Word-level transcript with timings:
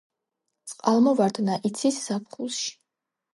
წყალმოვარდნა 0.71 1.59
იცის 1.71 2.01
ზაფხულში. 2.07 2.67